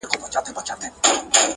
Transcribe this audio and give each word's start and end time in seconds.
لهشاوردروميګناهونهيېدلېپاتهسي, 0.03 1.41